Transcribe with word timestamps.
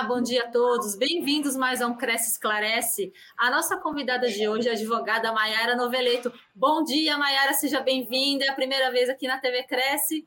Olá, 0.00 0.08
bom 0.08 0.22
dia 0.22 0.44
a 0.44 0.48
todos. 0.50 0.96
Bem-vindos 0.96 1.54
mais 1.54 1.82
a 1.82 1.86
um 1.86 1.94
Cresce 1.94 2.30
Esclarece. 2.30 3.12
A 3.36 3.50
nossa 3.50 3.76
convidada 3.76 4.28
de 4.28 4.48
hoje 4.48 4.66
é 4.66 4.70
a 4.70 4.74
advogada 4.74 5.30
Maiara 5.30 5.76
Noveleto. 5.76 6.32
Bom 6.54 6.82
dia, 6.82 7.18
Maiara, 7.18 7.52
seja 7.52 7.80
bem-vinda. 7.80 8.46
É 8.46 8.48
a 8.48 8.54
primeira 8.54 8.90
vez 8.90 9.10
aqui 9.10 9.28
na 9.28 9.38
TV 9.38 9.62
Cresce. 9.64 10.26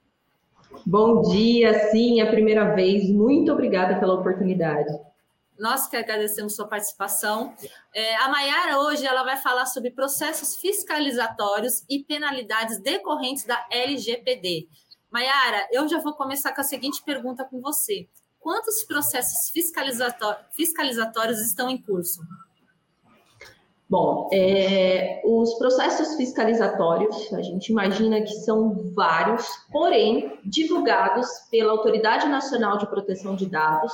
Bom 0.86 1.24
dia, 1.24 1.90
sim, 1.90 2.22
é 2.22 2.24
a 2.24 2.30
primeira 2.30 2.76
vez. 2.76 3.10
Muito 3.10 3.52
obrigada 3.52 4.00
pela 4.00 4.14
oportunidade. 4.14 4.94
Nós 5.58 5.88
que 5.88 5.98
agradecemos 5.98 6.56
sua 6.56 6.68
participação. 6.68 7.56
É, 7.96 8.16
a 8.18 8.30
Maiara 8.30 8.78
hoje 8.78 9.08
ela 9.08 9.24
vai 9.24 9.38
falar 9.38 9.66
sobre 9.66 9.90
processos 9.90 10.56
fiscalizatórios 10.56 11.84
e 11.90 12.04
penalidades 12.04 12.80
decorrentes 12.80 13.44
da 13.44 13.66
LGPD. 13.72 14.68
Maiara, 15.10 15.68
eu 15.72 15.88
já 15.88 15.98
vou 15.98 16.14
começar 16.14 16.54
com 16.54 16.62
a 16.62 16.64
seguinte 16.64 17.02
pergunta 17.04 17.44
com 17.44 17.60
você. 17.60 18.08
Quantos 18.44 18.84
processos 18.84 19.50
fiscalizatórios 20.52 21.40
estão 21.40 21.70
em 21.70 21.82
curso? 21.82 22.20
Bom, 23.90 24.28
é, 24.34 25.22
os 25.24 25.54
processos 25.54 26.16
fiscalizatórios, 26.16 27.32
a 27.32 27.42
gente 27.42 27.70
imagina 27.70 28.22
que 28.22 28.34
são 28.42 28.92
vários, 28.94 29.48
porém 29.72 30.40
divulgados 30.44 31.26
pela 31.50 31.72
Autoridade 31.72 32.28
Nacional 32.28 32.78
de 32.78 32.86
Proteção 32.88 33.34
de 33.34 33.46
Dados. 33.46 33.94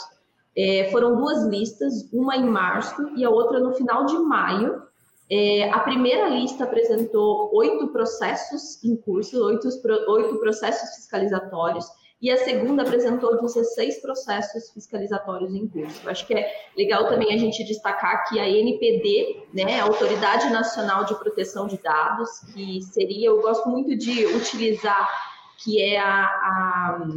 É, 0.57 0.89
foram 0.91 1.15
duas 1.15 1.45
listas, 1.45 2.09
uma 2.11 2.35
em 2.35 2.45
março 2.45 3.07
e 3.15 3.23
a 3.23 3.29
outra 3.29 3.59
no 3.59 3.75
final 3.75 4.05
de 4.05 4.17
maio. 4.17 4.81
É, 5.29 5.69
a 5.69 5.79
primeira 5.81 6.27
lista 6.27 6.63
apresentou 6.63 7.51
oito 7.53 7.89
processos 7.89 8.83
em 8.83 8.95
curso, 8.95 9.45
oito, 9.45 9.67
oito 10.07 10.39
processos 10.39 10.95
fiscalizatórios, 10.95 11.85
e 12.21 12.29
a 12.29 12.37
segunda 12.37 12.83
apresentou 12.83 13.39
16 13.39 14.01
processos 14.01 14.69
fiscalizatórios 14.71 15.53
em 15.53 15.67
curso. 15.67 16.01
Eu 16.03 16.11
acho 16.11 16.27
que 16.27 16.33
é 16.33 16.51
legal 16.77 17.07
também 17.07 17.33
a 17.33 17.37
gente 17.37 17.63
destacar 17.63 18.27
que 18.27 18.37
a 18.39 18.47
NPD, 18.47 19.47
né, 19.53 19.79
a 19.79 19.83
Autoridade 19.83 20.49
Nacional 20.49 21.05
de 21.05 21.15
Proteção 21.15 21.65
de 21.65 21.77
Dados, 21.77 22.41
que 22.53 22.81
seria, 22.81 23.29
eu 23.29 23.41
gosto 23.41 23.69
muito 23.69 23.95
de 23.95 24.25
utilizar, 24.25 25.09
que 25.63 25.81
é 25.81 25.97
a, 25.97 26.25
a 26.25 27.07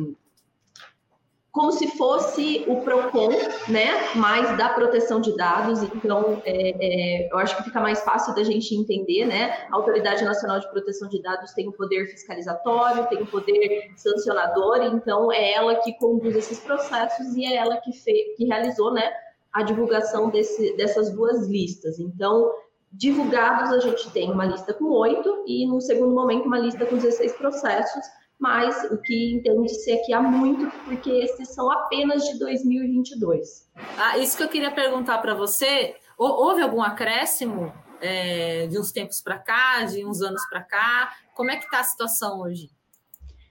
como 1.53 1.71
se 1.71 1.87
fosse 1.99 2.65
o 2.67 2.81
PROCON, 2.81 3.29
né, 3.69 4.15
mais 4.17 4.57
da 4.57 4.71
proteção 4.71 5.21
de 5.21 5.37
dados, 5.37 5.83
então 5.83 6.41
é, 6.47 7.27
é, 7.27 7.31
eu 7.31 7.39
acho 7.39 7.55
que 7.59 7.65
fica 7.65 7.79
mais 7.79 8.01
fácil 8.01 8.35
da 8.35 8.43
gente 8.43 8.75
entender, 8.75 9.27
né, 9.27 9.67
a 9.71 9.77
Autoridade 9.77 10.25
Nacional 10.25 10.61
de 10.61 10.71
Proteção 10.71 11.09
de 11.11 11.21
Dados 11.21 11.53
tem 11.53 11.69
o 11.69 11.73
poder 11.73 12.07
fiscalizatório, 12.07 13.07
tem 13.09 13.21
o 13.21 13.27
poder 13.27 13.93
sancionador, 13.97 14.83
então 14.95 15.31
é 15.31 15.53
ela 15.53 15.75
que 15.77 15.93
conduz 15.99 16.35
esses 16.35 16.59
processos 16.59 17.37
e 17.37 17.45
é 17.45 17.57
ela 17.57 17.77
que, 17.77 17.93
fez, 17.93 18.35
que 18.39 18.47
realizou, 18.47 18.91
né, 18.95 19.13
a 19.53 19.63
divulgação 19.63 20.31
desse, 20.31 20.75
dessas 20.79 21.11
duas 21.11 21.47
listas, 21.49 21.99
então 21.99 22.51
divulgados 22.91 23.71
a 23.73 23.79
gente 23.79 24.11
tem 24.11 24.31
uma 24.31 24.47
lista 24.47 24.73
com 24.73 24.85
oito 24.85 25.45
e 25.47 25.67
no 25.67 25.83
segundo 25.83 26.15
momento 26.15 26.47
uma 26.47 26.59
lista 26.59 26.87
com 26.87 26.97
16 26.97 27.33
processos, 27.33 28.03
mas 28.43 28.91
o 28.91 28.99
que 28.99 29.35
entende-se 29.37 29.93
aqui 29.93 30.13
há 30.13 30.21
muito, 30.21 30.69
porque 30.85 31.09
esses 31.09 31.55
são 31.55 31.71
apenas 31.71 32.25
de 32.25 32.41
2022. 32.41 33.71
Ah, 33.97 34.19
isso 34.19 34.37
que 34.37 34.43
eu 34.43 34.49
queria 34.49 34.73
perguntar 34.73 35.19
para 35.19 35.33
você, 35.33 35.95
houve 36.19 36.61
algum 36.61 36.83
acréscimo 36.83 37.73
é, 38.01 38.67
de 38.67 38.77
uns 38.81 38.91
tempos 38.91 39.21
para 39.21 39.39
cá, 39.39 39.85
de 39.85 40.05
uns 40.05 40.21
anos 40.23 40.43
para 40.51 40.61
cá? 40.61 41.13
Como 41.37 41.53
é 41.53 41.57
que 41.57 41.67
está 41.67 41.79
a 41.79 41.85
situação 41.85 42.41
hoje? 42.41 42.69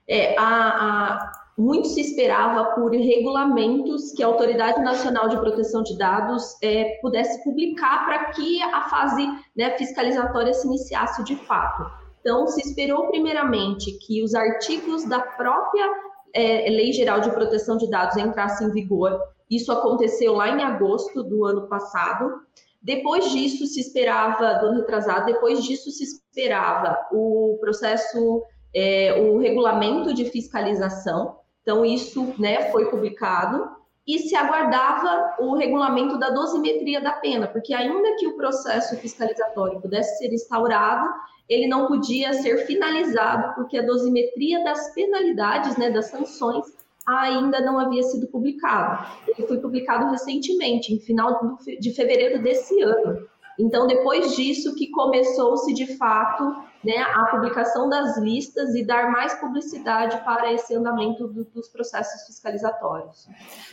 É, 0.06 0.38
a, 0.38 0.44
a, 0.44 1.32
muito 1.56 1.88
se 1.88 2.02
esperava 2.02 2.74
por 2.74 2.92
regulamentos 2.92 4.12
que 4.12 4.22
a 4.22 4.26
Autoridade 4.26 4.82
Nacional 4.82 5.26
de 5.30 5.38
Proteção 5.38 5.82
de 5.82 5.96
Dados 5.96 6.54
é, 6.62 6.98
pudesse 7.00 7.42
publicar 7.42 8.04
para 8.04 8.26
que 8.26 8.62
a 8.62 8.90
fase 8.90 9.26
né, 9.56 9.70
fiscalizatória 9.78 10.52
se 10.52 10.66
iniciasse 10.66 11.24
de 11.24 11.34
fato. 11.46 12.01
Então, 12.22 12.46
se 12.46 12.60
esperou 12.60 13.08
primeiramente 13.08 13.98
que 13.98 14.22
os 14.22 14.32
artigos 14.32 15.04
da 15.04 15.18
própria 15.18 15.84
é, 16.32 16.70
Lei 16.70 16.92
Geral 16.92 17.20
de 17.20 17.32
Proteção 17.32 17.76
de 17.76 17.90
Dados 17.90 18.16
entrassem 18.16 18.68
em 18.68 18.70
vigor. 18.70 19.20
Isso 19.50 19.72
aconteceu 19.72 20.32
lá 20.32 20.48
em 20.48 20.62
agosto 20.62 21.22
do 21.24 21.44
ano 21.44 21.68
passado. 21.68 22.32
Depois 22.80 23.30
disso, 23.32 23.66
se 23.66 23.80
esperava, 23.80 24.54
do 24.54 24.66
ano 24.66 24.78
retrasado, 24.78 25.26
depois 25.26 25.64
disso 25.64 25.90
se 25.90 26.04
esperava 26.04 26.96
o 27.12 27.58
processo, 27.60 28.42
é, 28.72 29.20
o 29.20 29.38
regulamento 29.38 30.14
de 30.14 30.24
fiscalização. 30.26 31.38
Então, 31.62 31.84
isso 31.84 32.32
né, 32.38 32.70
foi 32.70 32.88
publicado 32.88 33.81
e 34.06 34.18
se 34.18 34.34
aguardava 34.34 35.36
o 35.38 35.54
regulamento 35.54 36.18
da 36.18 36.30
dosimetria 36.30 37.00
da 37.00 37.12
pena, 37.12 37.46
porque 37.46 37.72
ainda 37.72 38.16
que 38.16 38.26
o 38.26 38.36
processo 38.36 38.96
fiscalizatório 38.96 39.80
pudesse 39.80 40.18
ser 40.18 40.32
instaurado, 40.32 41.08
ele 41.48 41.68
não 41.68 41.86
podia 41.86 42.32
ser 42.32 42.66
finalizado, 42.66 43.54
porque 43.54 43.78
a 43.78 43.86
dosimetria 43.86 44.64
das 44.64 44.92
penalidades, 44.94 45.76
né, 45.76 45.90
das 45.90 46.06
sanções, 46.06 46.64
ainda 47.06 47.60
não 47.60 47.78
havia 47.78 48.02
sido 48.02 48.26
publicado. 48.28 49.06
Ele 49.28 49.46
foi 49.46 49.58
publicado 49.58 50.10
recentemente, 50.10 50.94
em 50.94 51.00
final 51.00 51.58
de 51.80 51.94
fevereiro 51.94 52.42
desse 52.42 52.80
ano. 52.82 53.26
Então, 53.58 53.86
depois 53.86 54.34
disso 54.34 54.74
que 54.74 54.90
começou-se 54.90 55.72
de 55.74 55.96
fato 55.96 56.54
né, 56.84 56.96
a 56.98 57.24
publicação 57.26 57.88
das 57.88 58.16
listas 58.18 58.74
e 58.74 58.84
dar 58.84 59.10
mais 59.10 59.34
publicidade 59.34 60.22
para 60.24 60.52
esse 60.52 60.74
andamento 60.74 61.28
do, 61.28 61.44
dos 61.44 61.68
processos 61.68 62.26
fiscalizatórios. 62.26 63.28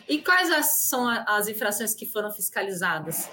E 0.08 0.20
quais 0.20 0.52
as, 0.52 0.88
são 0.88 1.08
as 1.08 1.48
infrações 1.48 1.96
que 1.96 2.06
foram 2.06 2.32
fiscalizadas? 2.32 3.30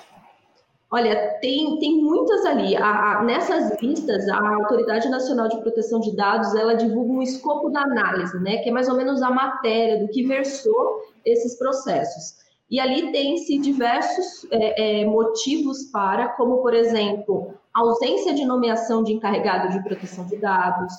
Olha, 0.90 1.38
tem, 1.40 1.78
tem 1.78 2.00
muitas 2.00 2.46
ali. 2.46 2.76
A, 2.76 3.18
a, 3.18 3.22
nessas 3.24 3.80
listas, 3.82 4.28
a 4.28 4.54
Autoridade 4.54 5.08
Nacional 5.08 5.48
de 5.48 5.60
Proteção 5.60 5.98
de 5.98 6.14
Dados, 6.14 6.54
ela 6.54 6.74
divulga 6.74 7.12
um 7.12 7.22
escopo 7.22 7.70
da 7.70 7.80
análise, 7.80 8.38
né, 8.40 8.58
que 8.58 8.68
é 8.68 8.72
mais 8.72 8.88
ou 8.88 8.96
menos 8.96 9.20
a 9.20 9.30
matéria 9.30 9.98
do 9.98 10.08
que 10.08 10.24
versou 10.26 11.02
esses 11.24 11.58
processos. 11.58 12.45
E 12.70 12.80
ali 12.80 13.12
tem-se 13.12 13.58
diversos 13.58 14.44
é, 14.50 15.02
é, 15.02 15.04
motivos 15.04 15.84
para, 15.92 16.28
como, 16.30 16.58
por 16.62 16.74
exemplo, 16.74 17.54
ausência 17.72 18.34
de 18.34 18.44
nomeação 18.44 19.04
de 19.04 19.12
encarregado 19.12 19.72
de 19.72 19.82
proteção 19.84 20.26
de 20.26 20.36
dados, 20.36 20.92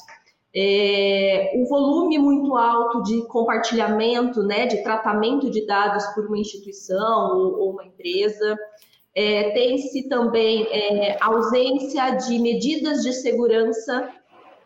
é, 0.55 1.51
o 1.55 1.67
volume 1.67 2.17
muito 2.17 2.55
alto 2.55 3.03
de 3.03 3.21
compartilhamento, 3.27 4.41
né, 4.43 4.65
de 4.65 4.81
tratamento 4.81 5.51
de 5.51 5.65
dados 5.65 6.05
por 6.15 6.25
uma 6.25 6.37
instituição 6.37 7.37
ou, 7.37 7.59
ou 7.59 7.71
uma 7.71 7.85
empresa, 7.85 8.57
é, 9.13 9.51
tem-se 9.51 10.07
também 10.07 10.67
é, 10.71 11.17
ausência 11.21 12.11
de 12.11 12.39
medidas 12.39 13.01
de 13.01 13.11
segurança, 13.13 14.09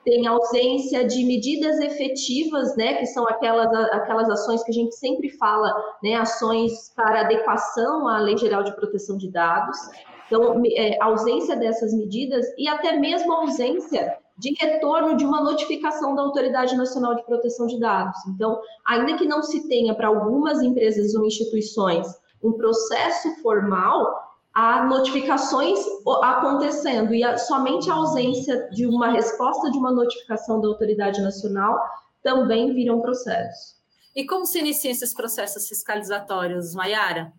tem 0.03 0.25
ausência 0.27 1.05
de 1.05 1.23
medidas 1.23 1.79
efetivas, 1.79 2.75
né, 2.75 2.95
que 2.95 3.05
são 3.05 3.27
aquelas, 3.27 3.71
aquelas 3.91 4.29
ações 4.29 4.63
que 4.63 4.71
a 4.71 4.73
gente 4.73 4.95
sempre 4.95 5.29
fala, 5.29 5.73
né, 6.03 6.15
ações 6.15 6.91
para 6.95 7.21
adequação 7.21 8.07
à 8.07 8.19
Lei 8.19 8.37
Geral 8.37 8.63
de 8.63 8.75
Proteção 8.75 9.17
de 9.17 9.29
Dados. 9.29 9.77
Então, 10.25 10.61
é, 10.65 10.97
ausência 11.01 11.55
dessas 11.55 11.93
medidas 11.93 12.45
e 12.57 12.67
até 12.67 12.97
mesmo 12.97 13.31
ausência 13.33 14.17
de 14.37 14.55
retorno 14.59 15.15
de 15.17 15.25
uma 15.25 15.43
notificação 15.43 16.15
da 16.15 16.21
Autoridade 16.21 16.75
Nacional 16.75 17.15
de 17.15 17.25
Proteção 17.25 17.67
de 17.67 17.79
Dados. 17.79 18.17
Então, 18.27 18.59
ainda 18.87 19.17
que 19.17 19.25
não 19.25 19.43
se 19.43 19.67
tenha 19.67 19.93
para 19.93 20.07
algumas 20.07 20.61
empresas 20.61 21.13
ou 21.13 21.25
instituições 21.25 22.07
um 22.41 22.53
processo 22.53 23.35
formal, 23.41 24.30
há 24.53 24.85
notificações 24.85 25.79
acontecendo 26.21 27.13
e 27.13 27.23
a, 27.23 27.37
somente 27.37 27.89
a 27.89 27.93
ausência 27.93 28.69
de 28.71 28.85
uma 28.85 29.11
resposta 29.11 29.71
de 29.71 29.77
uma 29.77 29.91
notificação 29.91 30.59
da 30.59 30.67
autoridade 30.67 31.21
nacional 31.21 31.79
também 32.21 32.73
viram 32.73 33.01
processo. 33.01 33.79
E 34.15 34.25
como 34.25 34.45
se 34.45 34.59
iniciam 34.59 34.91
esses 34.91 35.13
processos 35.13 35.67
fiscalizatórios, 35.67 36.75
Mayara? 36.75 37.31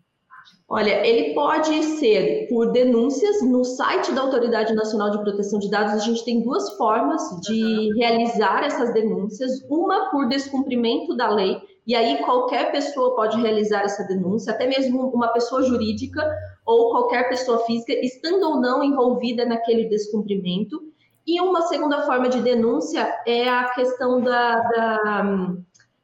Olha, 0.67 1.05
ele 1.05 1.33
pode 1.33 1.83
ser 1.83 2.47
por 2.49 2.71
denúncias 2.71 3.43
no 3.43 3.63
site 3.63 4.11
da 4.11 4.21
Autoridade 4.21 4.73
Nacional 4.73 5.11
de 5.11 5.19
Proteção 5.19 5.59
de 5.59 5.69
Dados. 5.69 5.93
A 5.93 5.99
gente 5.99 6.25
tem 6.25 6.41
duas 6.41 6.75
formas 6.77 7.21
de 7.41 7.93
realizar 7.95 8.63
essas 8.63 8.91
denúncias: 8.93 9.51
uma 9.69 10.09
por 10.09 10.27
descumprimento 10.27 11.15
da 11.15 11.29
lei, 11.29 11.61
e 11.85 11.95
aí 11.95 12.17
qualquer 12.23 12.71
pessoa 12.71 13.15
pode 13.15 13.39
realizar 13.41 13.81
essa 13.81 14.03
denúncia, 14.03 14.53
até 14.53 14.65
mesmo 14.65 15.09
uma 15.09 15.27
pessoa 15.29 15.61
jurídica 15.63 16.23
ou 16.65 16.91
qualquer 16.91 17.27
pessoa 17.27 17.59
física, 17.65 17.93
estando 17.93 18.43
ou 18.43 18.61
não 18.61 18.83
envolvida 18.83 19.45
naquele 19.45 19.89
descumprimento. 19.89 20.81
E 21.27 21.39
uma 21.41 21.61
segunda 21.63 22.03
forma 22.03 22.29
de 22.29 22.41
denúncia 22.41 23.13
é 23.25 23.49
a 23.49 23.69
questão 23.73 24.21
da, 24.21 24.55
da, 24.59 25.23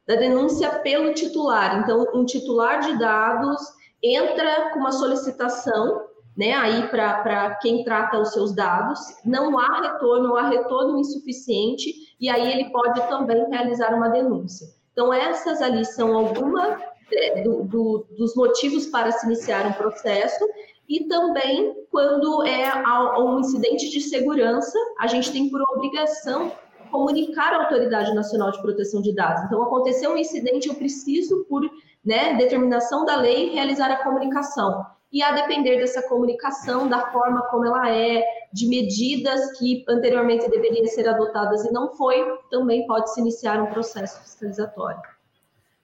da 0.06 0.14
denúncia 0.16 0.70
pelo 0.80 1.14
titular. 1.14 1.80
Então, 1.80 2.06
um 2.14 2.24
titular 2.24 2.80
de 2.80 2.98
dados 2.98 3.60
entra 4.02 4.70
com 4.70 4.80
uma 4.80 4.92
solicitação 4.92 6.10
né, 6.36 6.52
aí 6.54 6.88
para 6.88 7.56
quem 7.56 7.84
trata 7.84 8.18
os 8.18 8.32
seus 8.32 8.54
dados, 8.54 8.98
não 9.24 9.58
há 9.58 9.80
retorno, 9.80 10.36
há 10.36 10.48
retorno 10.48 10.98
insuficiente, 10.98 11.92
e 12.18 12.30
aí 12.30 12.52
ele 12.52 12.70
pode 12.70 13.06
também 13.08 13.46
realizar 13.50 13.94
uma 13.94 14.08
denúncia. 14.08 14.66
Então, 14.92 15.12
essas 15.12 15.62
ali 15.62 15.84
são 15.84 16.16
alguma, 16.16 16.80
é, 17.12 17.42
do, 17.42 17.64
do, 17.64 18.06
dos 18.16 18.34
motivos 18.34 18.86
para 18.86 19.12
se 19.12 19.26
iniciar 19.26 19.66
um 19.66 19.72
processo 19.72 20.44
e 20.88 21.04
também 21.06 21.86
quando 21.90 22.44
é 22.44 22.72
um 23.18 23.38
incidente 23.38 23.88
de 23.90 24.00
segurança, 24.00 24.76
a 24.98 25.06
gente 25.06 25.30
tem 25.30 25.48
por 25.48 25.62
obrigação 25.62 26.52
comunicar 26.90 27.52
à 27.52 27.62
Autoridade 27.62 28.12
Nacional 28.14 28.50
de 28.50 28.60
Proteção 28.60 29.00
de 29.00 29.14
Dados. 29.14 29.44
Então, 29.44 29.62
aconteceu 29.62 30.10
um 30.10 30.16
incidente, 30.16 30.68
eu 30.68 30.74
preciso, 30.74 31.44
por 31.48 31.62
né, 32.04 32.34
determinação 32.34 33.04
da 33.04 33.16
lei, 33.16 33.50
realizar 33.50 33.90
a 33.90 34.02
comunicação. 34.02 34.84
E 35.12 35.22
a 35.22 35.32
depender 35.32 35.76
dessa 35.78 36.02
comunicação, 36.08 36.88
da 36.88 37.10
forma 37.10 37.42
como 37.48 37.66
ela 37.66 37.90
é, 37.90 38.24
de 38.52 38.68
medidas 38.68 39.58
que 39.58 39.84
anteriormente 39.88 40.48
deveriam 40.48 40.86
ser 40.86 41.08
adotadas 41.08 41.64
e 41.64 41.72
não 41.72 41.94
foi, 41.96 42.24
também 42.50 42.86
pode-se 42.86 43.20
iniciar 43.20 43.60
um 43.60 43.66
processo 43.66 44.20
fiscalizatório. 44.22 45.00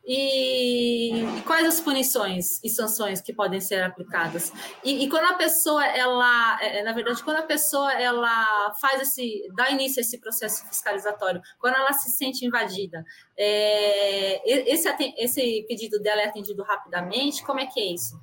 E, 0.07 1.25
e, 1.39 1.43
quais 1.43 1.67
as 1.67 1.81
punições 1.81 2.63
e 2.63 2.69
sanções 2.69 3.21
que 3.21 3.33
podem 3.33 3.61
ser 3.61 3.83
aplicadas? 3.83 4.53
E, 4.85 5.05
e, 5.05 5.09
quando 5.11 5.25
a 5.25 5.35
pessoa, 5.35 5.85
ela, 5.85 6.59
é, 6.63 6.79
é, 6.79 6.83
na 6.85 6.93
verdade, 6.93 7.25
quando 7.25 7.39
a 7.39 7.43
pessoa 7.43 7.93
ela 7.93 8.73
faz 8.81 9.03
esse, 9.03 9.49
dá 9.57 9.69
início 9.69 9.99
a 9.99 10.03
esse 10.03 10.21
processo 10.21 10.65
fiscalizatório, 10.69 11.43
quando 11.59 11.75
ela 11.75 11.93
se 11.93 12.11
sente 12.11 12.47
invadida, 12.47 13.05
é, 13.37 14.71
esse, 14.73 14.89
esse 15.19 15.65
pedido 15.67 15.99
dela 15.99 16.23
é 16.23 16.27
atendido 16.27 16.63
rapidamente? 16.63 17.45
Como 17.45 17.59
é 17.59 17.67
que 17.67 17.81
é 17.81 17.93
isso? 17.93 18.17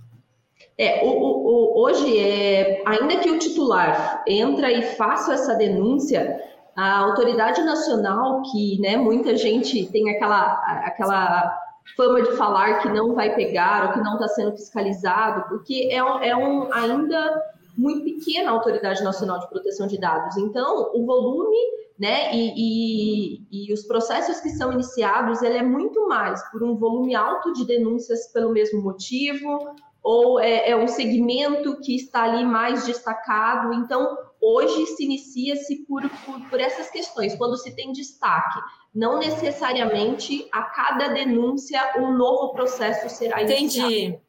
É, 0.78 1.06
o, 1.06 1.10
o, 1.10 1.84
hoje, 1.84 2.20
é, 2.20 2.82
ainda 2.86 3.18
que 3.18 3.30
o 3.30 3.38
titular 3.38 4.24
entra 4.28 4.72
e 4.72 4.82
faça 4.82 5.34
essa 5.34 5.54
denúncia, 5.54 6.42
a 6.76 7.00
autoridade 7.00 7.62
nacional, 7.62 8.42
que 8.52 8.80
né, 8.82 8.98
muita 8.98 9.36
gente 9.36 9.86
tem 9.92 10.10
aquela, 10.10 10.54
aquela 10.86 11.60
fama 11.96 12.22
de 12.24 12.32
falar 12.36 12.80
que 12.80 12.90
não 12.90 13.14
vai 13.14 13.36
pegar 13.36 13.86
ou 13.86 13.94
que 13.94 14.00
não 14.00 14.14
está 14.14 14.28
sendo 14.30 14.52
fiscalizado, 14.54 15.48
porque 15.48 15.90
é, 15.92 15.98
é 16.30 16.36
um 16.36 16.74
ainda 16.74 17.44
muito 17.78 18.04
pequena 18.04 18.50
a 18.50 18.54
Autoridade 18.54 19.04
Nacional 19.04 19.40
de 19.40 19.50
Proteção 19.50 19.88
de 19.88 20.00
Dados. 20.00 20.38
Então, 20.38 20.92
o 20.94 21.06
volume 21.06 21.58
né, 21.98 22.34
e, 22.34 22.54
e, 22.56 23.42
e, 23.52 23.74
os 23.74 23.84
processos 23.84 24.40
que 24.40 24.50
são 24.50 24.72
iniciados, 24.72 25.42
ele 25.42 25.58
é 25.58 25.64
muito 25.64 26.08
mais 26.08 26.42
por 26.52 26.64
um 26.64 26.76
volume 26.76 27.16
alto 27.16 27.54
de 27.54 27.66
denúncias 27.66 28.28
pelo 28.32 28.52
mesmo 28.52 28.82
motivo, 28.82 29.76
ou 30.04 30.40
é, 30.40 30.72
é 30.72 30.76
um 30.76 30.88
segmento 30.88 31.80
que 31.80 31.96
está 31.96 32.24
ali 32.24 32.44
mais 32.44 32.86
destacado. 32.86 33.74
Então, 33.74 34.18
hoje 34.42 34.86
se 34.88 35.06
inicia-se 35.06 35.86
por, 35.86 36.02
por, 36.26 36.42
por, 36.50 36.60
essas 36.60 36.90
questões, 36.92 37.36
quando 37.36 37.58
se 37.58 37.74
tem 37.74 37.94
destaque. 37.94 38.60
Não 38.94 39.18
necessariamente 39.18 40.48
a 40.52 40.64
cada 40.64 41.08
denúncia 41.08 41.82
um 41.98 42.16
novo 42.16 42.52
processo 42.52 43.10
será 43.10 43.42
iniciado. 43.42 43.92
Entendi. 43.92 44.20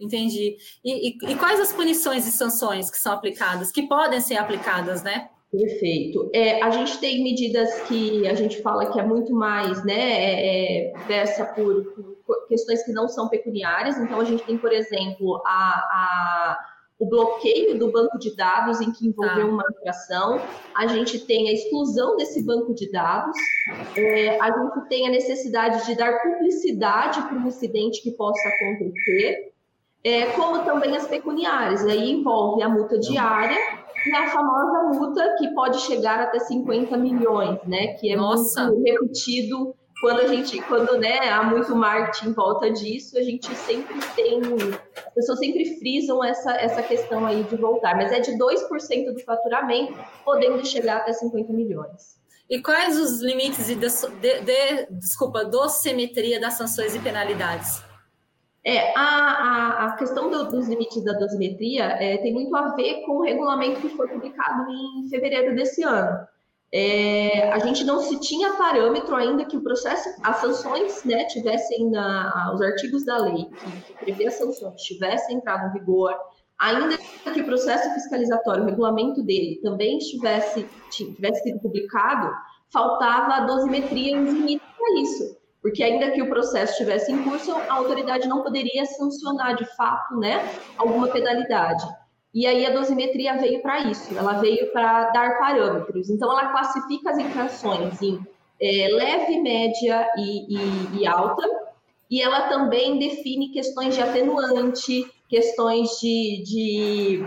Entendi. 0.00 0.56
E, 0.84 1.10
e, 1.10 1.32
e, 1.32 1.36
quais 1.36 1.60
as 1.60 1.72
punições 1.72 2.26
e 2.26 2.32
sanções 2.32 2.90
que 2.90 2.98
são 2.98 3.12
aplicadas, 3.12 3.70
que 3.70 3.82
podem 3.82 4.20
ser 4.20 4.36
aplicadas, 4.36 5.02
né? 5.02 5.28
Perfeito. 5.52 6.30
É, 6.32 6.62
a 6.62 6.70
gente 6.70 6.98
tem 6.98 7.22
medidas 7.22 7.82
que 7.82 8.26
a 8.26 8.32
gente 8.32 8.62
fala 8.62 8.90
que 8.90 8.98
é 8.98 9.02
muito 9.02 9.34
mais, 9.34 9.84
né, 9.84 9.94
é, 9.94 10.92
é 10.92 10.98
versa 11.06 11.44
por, 11.44 11.84
por, 12.24 12.48
questões 12.48 12.82
que 12.82 12.90
não 12.90 13.06
são 13.06 13.28
pecuniárias. 13.28 13.98
Então, 13.98 14.18
a 14.18 14.24
gente 14.24 14.42
tem, 14.44 14.56
por 14.56 14.72
exemplo, 14.72 15.42
a, 15.44 15.50
a 15.50 16.58
o 17.02 17.06
bloqueio 17.06 17.76
do 17.76 17.90
banco 17.90 18.16
de 18.16 18.36
dados 18.36 18.80
em 18.80 18.92
que 18.92 19.08
envolveu 19.08 19.48
tá. 19.48 19.52
uma 19.52 19.64
infração, 19.72 20.40
a 20.72 20.86
gente 20.86 21.18
tem 21.18 21.48
a 21.48 21.52
exclusão 21.52 22.16
desse 22.16 22.44
banco 22.44 22.72
de 22.72 22.92
dados, 22.92 23.36
é, 23.96 24.40
a 24.40 24.46
gente 24.46 24.88
tem 24.88 25.08
a 25.08 25.10
necessidade 25.10 25.84
de 25.84 25.96
dar 25.96 26.20
publicidade 26.22 27.20
para 27.22 27.36
um 27.36 27.48
incidente 27.48 28.00
que 28.00 28.12
possa 28.12 28.48
acontecer, 28.48 29.52
é, 30.04 30.26
como 30.26 30.64
também 30.64 30.96
as 30.96 31.08
pecuniárias, 31.08 31.84
aí 31.84 32.08
envolve 32.08 32.62
a 32.62 32.68
multa 32.68 32.96
diária 32.96 33.58
e 34.06 34.14
a 34.14 34.28
famosa 34.28 34.98
multa 34.98 35.36
que 35.38 35.48
pode 35.54 35.80
chegar 35.80 36.20
até 36.20 36.38
50 36.38 36.96
milhões, 36.96 37.58
né? 37.66 37.94
Que 37.94 38.12
é 38.12 38.16
Nossa. 38.16 38.66
muito 38.66 38.82
repetido 38.84 39.74
quando 40.02 40.18
a 40.18 40.26
gente, 40.26 40.60
quando 40.62 40.98
né, 40.98 41.30
há 41.30 41.44
muito 41.44 41.76
marketing 41.76 42.30
em 42.30 42.32
volta 42.32 42.68
disso, 42.68 43.16
a 43.16 43.22
gente 43.22 43.54
sempre 43.54 43.94
tem, 44.16 44.40
as 44.96 45.14
pessoas 45.14 45.38
sempre 45.38 45.78
frisam 45.78 46.24
essa, 46.24 46.52
essa 46.56 46.82
questão 46.82 47.24
aí 47.24 47.44
de 47.44 47.54
voltar, 47.54 47.94
mas 47.94 48.10
é 48.10 48.18
de 48.18 48.32
2% 48.32 49.12
do 49.14 49.20
faturamento, 49.20 49.94
podendo 50.24 50.66
chegar 50.66 50.96
até 50.96 51.12
50 51.12 51.52
milhões. 51.52 52.20
E 52.50 52.60
quais 52.60 52.98
os 52.98 53.22
limites 53.22 53.68
de, 53.68 53.76
de, 53.76 53.88
de 54.40 54.86
desculpa, 54.90 55.44
dosimetria 55.44 56.40
das 56.40 56.54
sanções 56.54 56.96
e 56.96 56.98
penalidades? 56.98 57.91
É, 58.64 58.96
a, 58.96 59.02
a, 59.02 59.86
a 59.86 59.96
questão 59.96 60.30
do, 60.30 60.48
dos 60.48 60.68
limites 60.68 61.02
da 61.04 61.14
dosimetria 61.14 61.84
é, 62.00 62.18
tem 62.18 62.32
muito 62.32 62.54
a 62.54 62.74
ver 62.76 63.02
com 63.04 63.16
o 63.16 63.22
regulamento 63.22 63.80
que 63.80 63.88
foi 63.88 64.06
publicado 64.06 64.70
em 64.70 65.08
fevereiro 65.08 65.56
desse 65.56 65.82
ano. 65.82 66.26
É, 66.72 67.50
a 67.52 67.58
gente 67.58 67.84
não 67.84 68.00
se 68.00 68.18
tinha 68.20 68.54
parâmetro 68.54 69.14
ainda 69.16 69.44
que 69.44 69.56
o 69.56 69.62
processo, 69.62 70.08
as 70.22 70.36
sanções, 70.36 71.04
né, 71.04 71.24
tivessem 71.24 71.90
na, 71.90 72.52
os 72.54 72.62
artigos 72.62 73.04
da 73.04 73.18
lei 73.18 73.44
que, 73.44 73.82
que 73.82 74.04
prevê 74.04 74.28
as 74.28 74.34
sanções 74.34 74.80
tivessem 74.80 75.36
entrado 75.36 75.68
em 75.68 75.80
vigor, 75.80 76.14
ainda 76.58 76.96
que 77.34 77.40
o 77.40 77.44
processo 77.44 77.92
fiscalizatório, 77.92 78.62
o 78.62 78.66
regulamento 78.66 79.22
dele 79.22 79.60
também 79.60 79.98
estivesse 79.98 80.66
tivesse 80.88 81.42
sido 81.42 81.60
publicado, 81.60 82.32
faltava 82.72 83.34
a 83.34 83.40
dosimetria 83.40 84.16
e 84.16 84.20
os 84.20 84.32
limites 84.32 84.66
para 84.78 85.00
isso 85.00 85.41
porque 85.62 85.82
ainda 85.82 86.10
que 86.10 86.20
o 86.20 86.28
processo 86.28 86.72
estivesse 86.72 87.12
em 87.12 87.22
curso, 87.22 87.52
a 87.52 87.74
autoridade 87.74 88.26
não 88.26 88.42
poderia 88.42 88.84
sancionar 88.84 89.54
de 89.54 89.64
fato, 89.76 90.16
né, 90.16 90.44
alguma 90.76 91.08
penalidade. 91.08 91.86
E 92.34 92.46
aí 92.46 92.66
a 92.66 92.70
dosimetria 92.70 93.36
veio 93.36 93.62
para 93.62 93.80
isso, 93.82 94.18
ela 94.18 94.34
veio 94.34 94.72
para 94.72 95.10
dar 95.10 95.38
parâmetros. 95.38 96.10
Então 96.10 96.30
ela 96.32 96.50
classifica 96.50 97.10
as 97.10 97.18
infrações 97.18 98.02
em 98.02 98.18
é, 98.60 98.88
leve, 98.90 99.40
média 99.40 100.08
e, 100.16 100.56
e, 100.56 101.00
e, 101.00 101.06
alta, 101.06 101.46
e 102.10 102.20
ela 102.20 102.48
também 102.48 102.98
define 102.98 103.50
questões 103.50 103.94
de 103.94 104.02
atenuante, 104.02 105.06
questões 105.28 105.90
de, 106.00 106.42
de, 106.44 107.26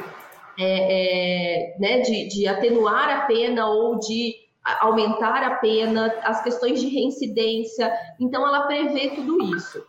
é, 0.57 1.73
é, 1.73 1.77
né, 1.79 1.99
de, 2.01 2.27
de 2.27 2.47
atenuar 2.47 3.09
a 3.09 3.21
pena 3.27 3.67
ou 3.67 3.99
de 3.99 4.44
aumentar 4.79 5.43
a 5.43 5.55
pena, 5.55 6.13
as 6.23 6.41
questões 6.43 6.81
de 6.81 6.87
reincidência. 6.87 7.91
Então, 8.19 8.45
ela 8.47 8.67
prevê 8.67 9.11
tudo 9.11 9.55
isso. 9.55 9.85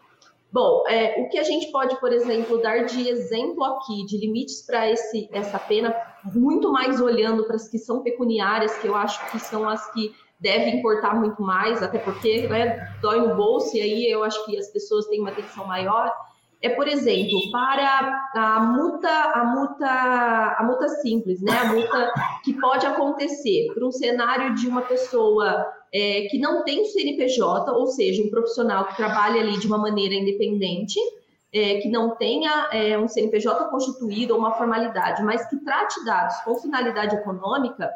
Bom, 0.53 0.85
é, 0.89 1.21
o 1.21 1.29
que 1.29 1.39
a 1.39 1.43
gente 1.43 1.71
pode, 1.71 1.99
por 2.01 2.13
exemplo, 2.13 2.63
dar 2.63 2.85
de 2.85 3.09
exemplo 3.09 3.65
aqui, 3.65 4.07
de 4.07 4.17
limites 4.17 4.65
para 4.65 4.87
essa 4.87 5.59
pena, 5.59 5.95
muito 6.25 6.73
mais 6.73 7.01
olhando 7.01 7.45
para 7.45 7.57
as 7.57 7.69
que 7.69 7.79
são 7.79 8.03
pecuniárias, 8.03 8.77
que 8.79 8.87
eu 8.87 8.95
acho 8.95 9.31
que 9.31 9.39
são 9.39 9.69
as 9.69 9.93
que 9.93 10.15
devem 10.39 10.79
importar 10.79 11.15
muito 11.15 11.43
mais, 11.43 11.83
até 11.83 11.99
porque 11.99 12.47
né, 12.49 12.95
dói 13.01 13.21
no 13.21 13.35
bolso, 13.35 13.77
e 13.77 13.81
aí 13.81 14.11
eu 14.11 14.23
acho 14.23 14.45
que 14.45 14.57
as 14.57 14.69
pessoas 14.69 15.07
têm 15.07 15.21
uma 15.21 15.31
atenção 15.31 15.67
maior 15.67 16.11
é, 16.63 16.71
por 16.71 16.89
exemplo, 16.89 17.39
para 17.53 18.29
a 18.35 18.61
multa, 18.61 19.09
a 19.09 19.45
multa, 19.45 19.87
a 20.59 20.63
multa 20.65 20.89
simples, 20.89 21.41
né? 21.43 21.53
A 21.53 21.65
multa 21.67 22.13
que 22.43 22.55
pode 22.55 22.87
acontecer 22.87 23.73
para 23.75 23.87
um 23.87 23.93
cenário 23.93 24.55
de 24.55 24.67
uma 24.67 24.83
pessoa 24.83 25.67
é, 25.93 26.23
que 26.23 26.39
não 26.39 26.65
tem 26.65 26.85
CNPJ, 26.85 27.71
ou 27.73 27.87
seja, 27.87 28.23
um 28.23 28.31
profissional 28.31 28.87
que 28.87 28.97
trabalha 28.97 29.41
ali 29.41 29.59
de 29.59 29.67
uma 29.67 29.79
maneira 29.79 30.15
independente, 30.15 30.99
é, 31.53 31.79
que 31.79 31.89
não 31.89 32.17
tenha 32.17 32.69
é, 32.73 32.99
um 32.99 33.07
CNPJ 33.07 33.69
constituído 33.71 34.35
ou 34.35 34.41
uma 34.41 34.53
formalidade, 34.53 35.23
mas 35.23 35.49
que 35.49 35.57
trate 35.59 36.05
dados 36.05 36.37
com 36.39 36.57
finalidade 36.57 37.17
econômica, 37.17 37.91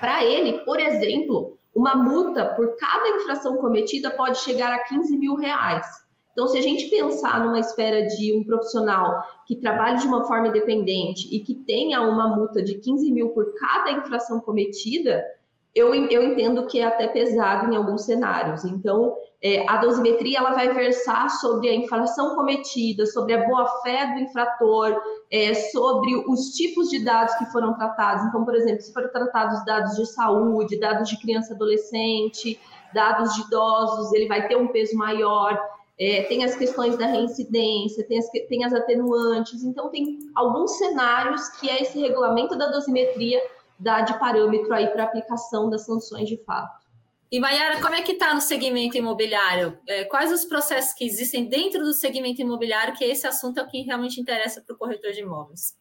para 0.00 0.24
ele, 0.24 0.64
por 0.64 0.80
exemplo, 0.80 1.56
uma 1.74 1.94
multa 1.94 2.46
por 2.46 2.76
cada 2.76 3.08
infração 3.08 3.56
cometida 3.56 4.10
pode 4.10 4.38
chegar 4.38 4.72
a 4.72 4.80
15 4.80 5.16
mil 5.16 5.34
reais. 5.34 5.86
Então, 6.34 6.48
se 6.48 6.58
a 6.58 6.60
gente 6.60 6.90
pensar 6.90 7.42
numa 7.44 7.60
esfera 7.60 8.06
de 8.08 8.36
um 8.36 8.42
profissional 8.42 9.22
que 9.46 9.54
trabalhe 9.54 10.00
de 10.00 10.06
uma 10.06 10.24
forma 10.24 10.48
independente 10.48 11.28
e 11.32 11.38
que 11.38 11.54
tenha 11.54 12.02
uma 12.02 12.36
multa 12.36 12.60
de 12.60 12.74
15 12.74 13.10
mil 13.12 13.28
por 13.28 13.54
cada 13.54 13.92
infração 13.92 14.40
cometida, 14.40 15.24
eu, 15.72 15.94
eu 15.94 16.22
entendo 16.22 16.66
que 16.66 16.80
é 16.80 16.84
até 16.84 17.06
pesado 17.06 17.72
em 17.72 17.76
alguns 17.76 18.04
cenários. 18.04 18.64
Então, 18.64 19.16
é, 19.40 19.68
a 19.68 19.76
dosimetria 19.76 20.38
ela 20.38 20.54
vai 20.54 20.72
versar 20.72 21.28
sobre 21.30 21.68
a 21.68 21.74
infração 21.74 22.34
cometida, 22.34 23.06
sobre 23.06 23.34
a 23.34 23.46
boa-fé 23.46 24.14
do 24.14 24.20
infrator, 24.20 25.00
é, 25.30 25.54
sobre 25.54 26.16
os 26.28 26.50
tipos 26.50 26.88
de 26.90 27.04
dados 27.04 27.34
que 27.34 27.46
foram 27.46 27.74
tratados. 27.74 28.24
Então, 28.26 28.44
por 28.44 28.56
exemplo, 28.56 28.82
se 28.82 28.92
foram 28.92 29.08
tratados 29.08 29.64
dados 29.64 29.94
de 29.96 30.06
saúde, 30.06 30.80
dados 30.80 31.08
de 31.08 31.20
criança 31.20 31.52
e 31.52 31.56
adolescente, 31.56 32.60
dados 32.92 33.34
de 33.34 33.42
idosos, 33.42 34.12
ele 34.12 34.26
vai 34.26 34.48
ter 34.48 34.56
um 34.56 34.68
peso 34.68 34.96
maior. 34.96 35.58
É, 35.98 36.22
tem 36.24 36.44
as 36.44 36.56
questões 36.56 36.96
da 36.96 37.06
reincidência, 37.06 38.04
tem 38.06 38.18
as, 38.18 38.28
tem 38.28 38.64
as 38.64 38.72
atenuantes, 38.72 39.62
então 39.62 39.90
tem 39.90 40.18
alguns 40.34 40.76
cenários 40.76 41.48
que 41.60 41.70
é 41.70 41.82
esse 41.82 42.00
regulamento 42.00 42.56
da 42.56 42.66
dosimetria 42.66 43.40
dá 43.78 44.00
de 44.00 44.18
parâmetro 44.18 44.72
aí 44.72 44.88
para 44.88 45.04
aplicação 45.04 45.68
das 45.68 45.84
sanções 45.84 46.28
de 46.28 46.36
fato. 46.44 46.84
E 47.30 47.40
Mayara, 47.40 47.80
como 47.80 47.94
é 47.94 48.02
que 48.02 48.12
está 48.12 48.32
no 48.32 48.40
segmento 48.40 48.96
imobiliário? 48.96 49.76
É, 49.88 50.04
quais 50.04 50.30
os 50.30 50.44
processos 50.44 50.94
que 50.94 51.04
existem 51.04 51.46
dentro 51.46 51.82
do 51.82 51.92
segmento 51.92 52.40
imobiliário, 52.40 52.94
que 52.94 53.04
esse 53.04 53.26
assunto 53.26 53.58
é 53.58 53.62
o 53.62 53.66
que 53.66 53.82
realmente 53.82 54.20
interessa 54.20 54.60
para 54.60 54.74
o 54.74 54.78
corretor 54.78 55.10
de 55.12 55.20
imóveis? 55.20 55.76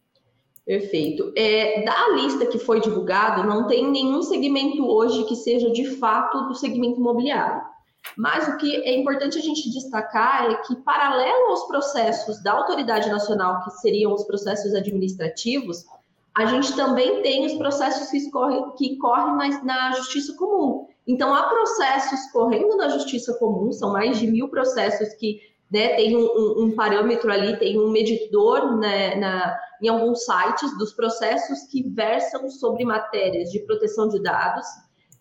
Perfeito. 0.65 1.31
É, 1.35 1.83
da 1.83 2.09
lista 2.15 2.45
que 2.45 2.57
foi 2.57 2.79
divulgada, 2.79 3.43
não 3.43 3.67
tem 3.67 3.89
nenhum 3.91 4.21
segmento 4.23 4.83
hoje 4.83 5.25
que 5.25 5.35
seja 5.35 5.69
de 5.71 5.85
fato 5.97 6.47
do 6.47 6.55
segmento 6.55 6.99
imobiliário. 6.99 7.61
Mas 8.17 8.47
o 8.47 8.57
que 8.57 8.75
é 8.83 8.95
importante 8.97 9.37
a 9.37 9.41
gente 9.41 9.71
destacar 9.71 10.51
é 10.51 10.55
que, 10.55 10.75
paralelo 10.77 11.49
aos 11.49 11.67
processos 11.67 12.41
da 12.43 12.51
autoridade 12.51 13.09
nacional, 13.09 13.63
que 13.63 13.71
seriam 13.71 14.13
os 14.13 14.23
processos 14.25 14.73
administrativos, 14.75 15.85
a 16.35 16.45
gente 16.45 16.75
também 16.75 17.21
tem 17.21 17.45
os 17.45 17.53
processos 17.53 18.09
que 18.09 18.29
correm, 18.31 18.71
que 18.71 18.97
correm 18.97 19.35
na, 19.37 19.63
na 19.63 19.91
justiça 19.93 20.35
comum. 20.35 20.87
Então, 21.07 21.33
há 21.33 21.43
processos 21.43 22.31
correndo 22.31 22.75
na 22.77 22.89
justiça 22.89 23.33
comum, 23.35 23.71
são 23.71 23.91
mais 23.91 24.17
de 24.17 24.27
mil 24.27 24.47
processos 24.47 25.13
que 25.15 25.39
né, 25.71 25.95
tem 25.95 26.15
um, 26.15 26.21
um, 26.23 26.63
um 26.63 26.75
parâmetro 26.75 27.31
ali, 27.31 27.57
tem 27.57 27.79
um 27.79 27.91
medidor 27.91 28.77
né, 28.77 29.15
na, 29.15 29.57
em 29.81 29.87
alguns 29.87 30.23
sites 30.23 30.77
dos 30.77 30.93
processos 30.93 31.63
que 31.63 31.83
versam 31.89 32.49
sobre 32.49 32.85
matérias 32.85 33.49
de 33.49 33.59
proteção 33.59 34.07
de 34.07 34.21
dados, 34.21 34.65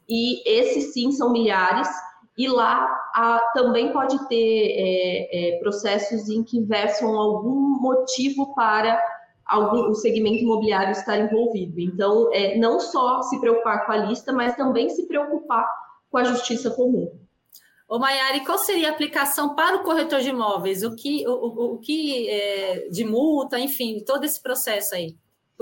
e 0.08 0.42
esses 0.48 0.92
sim 0.92 1.10
são 1.10 1.32
milhares, 1.32 1.88
e 2.36 2.48
lá 2.48 2.86
a, 3.14 3.38
também 3.54 3.92
pode 3.92 4.18
ter 4.28 4.36
é, 4.36 5.56
é, 5.56 5.58
processos 5.58 6.28
em 6.28 6.42
que 6.42 6.62
versam 6.62 7.14
algum 7.14 7.80
motivo 7.80 8.54
para 8.54 9.00
algum, 9.46 9.90
o 9.90 9.94
segmento 9.94 10.42
imobiliário 10.42 10.92
estar 10.92 11.18
envolvido. 11.18 11.78
Então, 11.78 12.32
é, 12.32 12.56
não 12.56 12.80
só 12.80 13.22
se 13.22 13.38
preocupar 13.38 13.84
com 13.84 13.92
a 13.92 13.96
lista, 13.96 14.32
mas 14.32 14.56
também 14.56 14.88
se 14.88 15.06
preocupar 15.06 15.66
com 16.10 16.18
a 16.18 16.24
justiça 16.24 16.70
comum. 16.70 17.10
Ô, 17.88 17.98
Maiara, 17.98 18.40
qual 18.40 18.56
seria 18.56 18.88
a 18.88 18.92
aplicação 18.92 19.54
para 19.54 19.76
o 19.76 19.82
corretor 19.82 20.20
de 20.20 20.30
imóveis? 20.30 20.82
O 20.82 20.96
que, 20.96 21.28
o, 21.28 21.32
o, 21.32 21.74
o 21.74 21.78
que 21.78 22.28
é, 22.30 22.88
de 22.88 23.04
multa, 23.04 23.58
enfim, 23.58 24.02
todo 24.02 24.24
esse 24.24 24.42
processo 24.42 24.94
aí? 24.94 25.14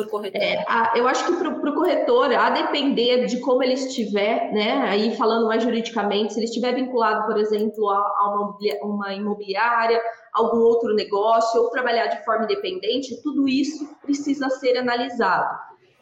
Por 0.05 0.11
corretor? 0.11 0.41
É, 0.41 0.65
a, 0.67 0.93
eu 0.97 1.07
acho 1.07 1.27
que 1.27 1.33
para 1.33 1.49
o 1.49 1.75
corretor, 1.75 2.33
a 2.33 2.51
depender 2.51 3.27
de 3.27 3.39
como 3.41 3.63
ele 3.63 3.75
estiver, 3.75 4.53
né, 4.53 4.83
aí 4.89 5.17
falando 5.17 5.47
mais 5.47 5.63
juridicamente, 5.63 6.33
se 6.33 6.39
ele 6.39 6.47
estiver 6.47 6.75
vinculado, 6.75 7.27
por 7.27 7.39
exemplo, 7.39 7.89
a, 7.91 7.99
a 7.99 8.85
uma, 8.85 9.15
imobiliária, 9.15 10.01
algum 10.33 10.59
outro 10.59 10.95
negócio, 10.95 11.61
ou 11.61 11.71
trabalhar 11.71 12.07
de 12.07 12.25
forma 12.25 12.45
independente, 12.45 13.21
tudo 13.23 13.49
isso 13.49 13.89
precisa 14.03 14.49
ser 14.49 14.77
analisado. 14.79 15.59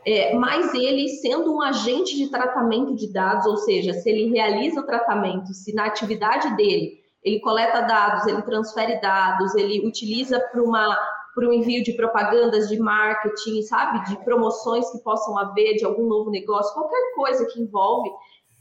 É, 0.06 0.34
mas 0.34 0.72
ele, 0.74 1.08
sendo 1.08 1.52
um 1.52 1.60
agente 1.60 2.16
de 2.16 2.30
tratamento 2.30 2.94
de 2.94 3.12
dados, 3.12 3.46
ou 3.46 3.56
seja, 3.58 3.92
se 3.92 4.08
ele 4.08 4.30
realiza 4.30 4.80
o 4.80 4.86
tratamento, 4.86 5.52
se 5.52 5.74
na 5.74 5.86
atividade 5.86 6.56
dele 6.56 6.98
ele 7.22 7.40
coleta 7.40 7.82
dados, 7.82 8.26
ele 8.26 8.42
transfere 8.42 9.00
dados, 9.00 9.54
ele 9.54 9.86
utiliza 9.86 10.40
para 10.40 10.62
uma 10.62 10.96
para 11.38 11.48
o 11.48 11.52
envio 11.52 11.84
de 11.84 11.92
propagandas 11.92 12.68
de 12.68 12.78
marketing, 12.78 13.62
sabe, 13.62 14.04
de 14.08 14.24
promoções 14.24 14.90
que 14.90 14.98
possam 14.98 15.38
haver 15.38 15.76
de 15.76 15.84
algum 15.84 16.08
novo 16.08 16.30
negócio, 16.30 16.74
qualquer 16.74 17.14
coisa 17.14 17.46
que 17.46 17.60
envolve, 17.60 18.10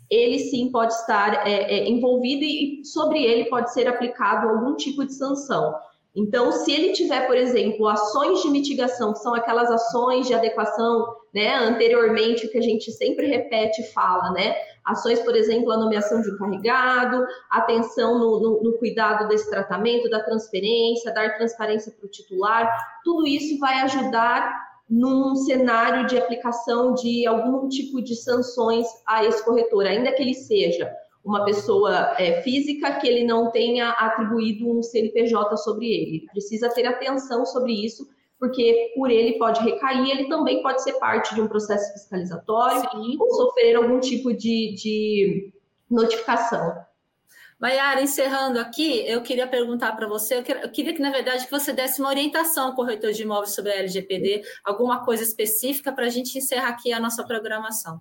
ele 0.10 0.38
sim 0.38 0.72
pode 0.72 0.94
estar 0.94 1.48
é, 1.48 1.80
é, 1.80 1.90
envolvido 1.90 2.44
e, 2.44 2.82
e 2.82 2.86
sobre 2.86 3.24
ele 3.24 3.46
pode 3.46 3.74
ser 3.74 3.88
aplicado 3.88 4.48
algum 4.48 4.76
tipo 4.76 5.04
de 5.04 5.14
sanção. 5.14 5.74
Então, 6.18 6.52
se 6.52 6.72
ele 6.72 6.94
tiver, 6.94 7.28
por 7.28 7.38
exemplo, 7.38 7.88
ações 7.88 8.42
de 8.42 8.50
mitigação, 8.50 9.14
que 9.14 9.20
são 9.20 9.36
aquelas 9.36 9.70
ações 9.70 10.26
de 10.26 10.34
adequação, 10.34 11.06
né, 11.32 11.54
anteriormente, 11.54 12.48
que 12.48 12.58
a 12.58 12.62
gente 12.62 12.92
sempre 12.92 13.28
repete 13.28 13.84
e 13.84 13.92
fala, 13.92 14.32
né? 14.32 14.56
Ações, 14.84 15.20
por 15.20 15.36
exemplo, 15.36 15.72
a 15.72 15.78
nomeação 15.78 16.20
de 16.20 16.32
encarregado, 16.32 17.24
atenção 17.52 18.18
no, 18.18 18.40
no, 18.40 18.64
no 18.64 18.78
cuidado 18.80 19.28
desse 19.28 19.48
tratamento, 19.48 20.10
da 20.10 20.24
transferência, 20.24 21.14
dar 21.14 21.38
transparência 21.38 21.92
para 21.92 22.08
o 22.08 22.10
titular, 22.10 22.68
tudo 23.04 23.28
isso 23.28 23.60
vai 23.60 23.76
ajudar 23.82 24.52
num 24.90 25.36
cenário 25.36 26.08
de 26.08 26.18
aplicação 26.18 26.96
de 26.96 27.28
algum 27.28 27.70
tipo 27.70 28.02
de 28.02 28.16
sanções 28.16 28.88
a 29.06 29.24
esse 29.24 29.46
corretor, 29.46 29.86
ainda 29.86 30.12
que 30.14 30.24
ele 30.24 30.34
seja 30.34 30.92
uma 31.28 31.44
pessoa 31.44 32.16
é, 32.18 32.42
física 32.42 32.94
que 33.00 33.08
ele 33.08 33.26
não 33.26 33.52
tenha 33.52 33.90
atribuído 33.90 34.70
um 34.70 34.82
CNPJ 34.82 35.58
sobre 35.58 35.86
ele. 35.86 36.18
Ele 36.18 36.28
precisa 36.32 36.70
ter 36.70 36.86
atenção 36.86 37.46
sobre 37.46 37.74
isso, 37.74 38.08
porque 38.40 38.94
por 38.96 39.12
ele 39.12 39.38
pode 39.38 39.62
recair, 39.62 40.10
ele 40.10 40.30
também 40.30 40.62
pode 40.64 40.82
ser 40.82 40.94
parte 40.94 41.36
de 41.36 41.42
um 41.42 41.48
processo 41.48 41.92
fiscalizatório 41.94 42.90
Sim. 42.92 43.18
ou 43.20 43.30
sofrer 43.32 43.76
algum 43.76 44.00
tipo 44.00 44.34
de, 44.34 44.74
de 44.76 45.54
notificação. 45.90 46.76
Maiara, 47.60 48.02
encerrando 48.02 48.60
aqui, 48.60 49.04
eu 49.08 49.22
queria 49.24 49.48
perguntar 49.48 49.92
para 49.94 50.08
você, 50.08 50.38
eu 50.38 50.44
queria, 50.44 50.62
eu 50.62 50.72
queria, 50.72 50.94
que, 50.94 51.02
na 51.02 51.10
verdade, 51.10 51.44
que 51.44 51.52
você 51.52 51.74
desse 51.74 52.00
uma 52.00 52.10
orientação 52.10 52.68
ao 52.68 52.76
corretor 52.76 53.12
de 53.12 53.24
imóveis 53.24 53.56
sobre 53.56 53.72
a 53.72 53.78
LGPD, 53.78 54.44
alguma 54.64 55.04
coisa 55.04 55.24
específica 55.24 55.92
para 55.92 56.06
a 56.06 56.10
gente 56.10 56.38
encerrar 56.38 56.70
aqui 56.70 56.94
a 56.94 57.00
nossa 57.00 57.26
programação. 57.26 58.00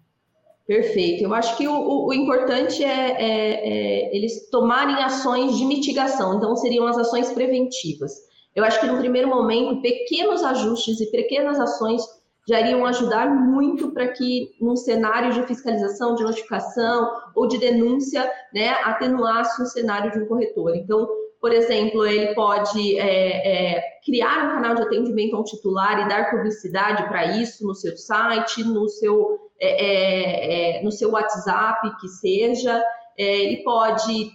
Perfeito. 0.67 1.23
Eu 1.23 1.33
acho 1.33 1.57
que 1.57 1.69
o, 1.69 1.73
o, 1.73 2.09
o 2.09 2.15
importante 2.15 2.83
é, 2.83 2.89
é, 2.89 4.09
é, 4.09 4.17
eles 4.17 4.51
tomarem 4.51 4.97
ações 5.03 5.57
de 5.57 5.65
mitigação, 5.65 6.37
então 6.37 6.57
seriam 6.57 6.87
as 6.87 6.99
ações 6.99 7.31
preventivas. 7.33 8.13
Eu 8.55 8.65
acho 8.65 8.81
que 8.81 8.87
no 8.87 8.99
primeiro 8.99 9.29
momento, 9.29 9.81
pequenos 9.81 10.43
ajustes 10.43 11.01
e 11.01 11.11
pequenas 11.11 11.61
ações 11.61 12.03
já 12.49 12.61
iriam 12.61 12.87
ajudar 12.87 13.29
muito 13.29 13.93
para 13.93 14.09
que, 14.09 14.57
num 14.61 14.77
cenário 14.77 15.33
de 15.33 15.47
fiscalização, 15.47 16.15
de 16.15 16.23
notificação 16.23 17.11
ou 17.35 17.47
de 17.47 17.59
denúncia, 17.59 18.29
né, 18.55 18.71
atenuasse 18.85 19.61
o 19.63 19.67
cenário 19.67 20.13
de 20.13 20.21
um 20.21 20.27
corretor. 20.27 20.75
Então, 20.77 21.09
por 21.41 21.53
exemplo, 21.53 22.07
ele 22.07 22.35
pode 22.35 22.99
é, 22.99 23.77
é, 23.77 23.83
criar 24.05 24.47
um 24.47 24.51
canal 24.55 24.75
de 24.75 24.83
atendimento 24.83 25.37
ao 25.37 25.45
titular 25.45 26.05
e 26.05 26.09
dar 26.09 26.31
publicidade 26.31 27.07
para 27.09 27.37
isso 27.37 27.67
no 27.67 27.75
seu 27.75 27.97
site, 27.97 28.65
no 28.65 28.89
seu, 28.89 29.46
é, 29.61 30.77
é, 30.77 30.79
é 30.79 30.83
no 30.83 30.91
seu 30.91 31.11
WhatsApp, 31.11 31.97
que 32.01 32.09
seja. 32.09 32.83
É, 33.19 33.39
ele 33.41 33.63
pode 33.63 34.31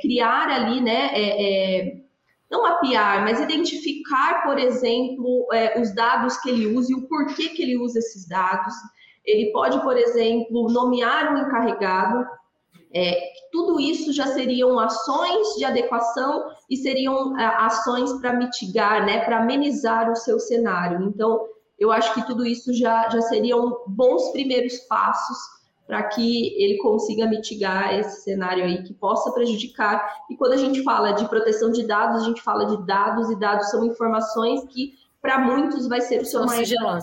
criar 0.00 0.48
ali, 0.48 0.80
né? 0.80 2.02
não 2.50 2.62
mapear, 2.62 3.22
mas 3.24 3.40
identificar, 3.40 4.42
por 4.42 4.58
exemplo, 4.58 5.46
os 5.80 5.94
dados 5.94 6.36
que 6.38 6.50
ele 6.50 6.66
usa 6.74 6.92
e 6.92 6.94
o 6.94 7.08
porquê 7.08 7.50
que 7.50 7.62
ele 7.62 7.78
usa 7.78 7.98
esses 7.98 8.26
dados. 8.28 8.74
Ele 9.24 9.52
pode, 9.52 9.80
por 9.82 9.96
exemplo, 9.96 10.70
nomear 10.70 11.34
um 11.34 11.38
encarregado 11.38 12.26
é, 12.94 13.32
tudo 13.50 13.80
isso 13.80 14.12
já 14.12 14.26
seriam 14.26 14.78
ações 14.78 15.54
de 15.56 15.64
adequação 15.64 16.44
e 16.68 16.76
seriam 16.76 17.38
é, 17.38 17.44
ações 17.44 18.12
para 18.20 18.34
mitigar, 18.34 19.06
né, 19.06 19.24
para 19.24 19.38
amenizar 19.38 20.10
o 20.10 20.16
seu 20.16 20.38
cenário. 20.38 21.02
Então, 21.08 21.46
eu 21.82 21.90
acho 21.90 22.14
que 22.14 22.24
tudo 22.26 22.46
isso 22.46 22.72
já, 22.72 23.08
já 23.08 23.20
seriam 23.22 23.82
bons 23.86 24.30
primeiros 24.30 24.78
passos 24.88 25.36
para 25.84 26.04
que 26.04 26.54
ele 26.62 26.78
consiga 26.78 27.26
mitigar 27.26 27.98
esse 27.98 28.22
cenário 28.22 28.64
aí 28.64 28.84
que 28.84 28.94
possa 28.94 29.32
prejudicar. 29.32 30.22
E 30.30 30.36
quando 30.36 30.52
a 30.52 30.56
gente 30.56 30.82
fala 30.84 31.10
de 31.10 31.28
proteção 31.28 31.72
de 31.72 31.84
dados, 31.84 32.22
a 32.22 32.24
gente 32.24 32.40
fala 32.40 32.64
de 32.66 32.86
dados 32.86 33.30
e 33.30 33.38
dados 33.38 33.68
são 33.70 33.84
informações 33.84 34.64
que 34.66 34.94
para 35.20 35.40
muitos 35.40 35.88
vai 35.88 36.00
ser 36.00 36.22
o 36.22 36.24
seu 36.24 36.46
maior 36.46 37.00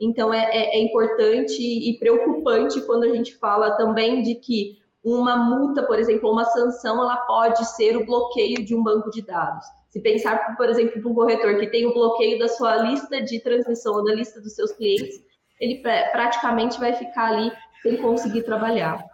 Então 0.00 0.32
é, 0.32 0.44
é, 0.44 0.78
é 0.78 0.82
importante 0.82 1.60
e 1.60 1.98
preocupante 1.98 2.80
quando 2.82 3.04
a 3.04 3.08
gente 3.08 3.36
fala 3.36 3.72
também 3.72 4.22
de 4.22 4.36
que 4.36 4.78
uma 5.04 5.36
multa, 5.36 5.82
por 5.82 5.98
exemplo, 5.98 6.30
uma 6.30 6.44
sanção, 6.46 7.00
ela 7.02 7.16
pode 7.18 7.64
ser 7.76 7.96
o 7.96 8.06
bloqueio 8.06 8.64
de 8.64 8.74
um 8.74 8.82
banco 8.82 9.10
de 9.10 9.22
dados. 9.22 9.66
Se 9.98 10.02
pensar, 10.02 10.56
por 10.56 10.68
exemplo, 10.68 11.02
para 11.02 11.10
um 11.10 11.14
corretor 11.14 11.58
que 11.58 11.66
tem 11.66 11.84
o 11.84 11.92
bloqueio 11.92 12.38
da 12.38 12.46
sua 12.46 12.76
lista 12.76 13.20
de 13.20 13.40
transmissão 13.40 13.94
ou 13.94 14.04
da 14.04 14.14
lista 14.14 14.40
dos 14.40 14.54
seus 14.54 14.70
clientes, 14.70 15.20
ele 15.60 15.82
praticamente 16.12 16.78
vai 16.78 16.92
ficar 16.94 17.32
ali 17.32 17.52
sem 17.82 17.96
conseguir 17.96 18.42
trabalhar. 18.44 19.04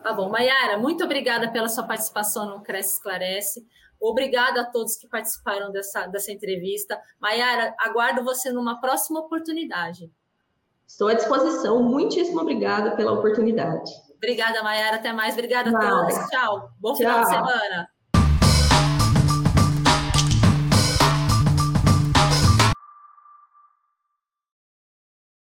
Tá 0.00 0.12
bom. 0.12 0.28
Mayara, 0.28 0.78
muito 0.78 1.02
obrigada 1.02 1.50
pela 1.50 1.68
sua 1.68 1.82
participação 1.82 2.50
no 2.50 2.62
Cresce 2.62 2.94
Esclarece. 2.94 3.66
Obrigada 4.00 4.60
a 4.60 4.64
todos 4.64 4.96
que 4.96 5.08
participaram 5.08 5.72
dessa, 5.72 6.06
dessa 6.06 6.30
entrevista. 6.30 6.96
Mayara, 7.20 7.74
aguardo 7.80 8.22
você 8.22 8.52
numa 8.52 8.80
próxima 8.80 9.18
oportunidade. 9.18 10.08
Estou 10.86 11.08
à 11.08 11.14
disposição. 11.14 11.82
Muitíssimo 11.82 12.40
obrigada 12.40 12.92
pela 12.92 13.12
oportunidade. 13.12 13.90
Obrigada, 14.14 14.62
Mayara. 14.62 14.96
Até 14.96 15.12
mais. 15.12 15.34
Obrigada 15.34 15.76
a 15.76 15.80
todos. 15.80 16.14
Tchau. 16.30 16.70
Bom 16.78 16.92
Tchau. 16.92 16.96
final 16.96 17.20
de 17.22 17.28
semana. 17.28 17.89